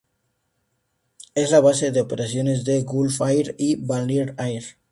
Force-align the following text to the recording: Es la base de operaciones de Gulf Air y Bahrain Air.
Es 1.35 1.51
la 1.51 1.59
base 1.59 1.91
de 1.91 2.01
operaciones 2.01 2.65
de 2.65 2.81
Gulf 2.81 3.21
Air 3.21 3.53
y 3.59 3.75
Bahrain 3.75 4.33
Air. 4.39 4.63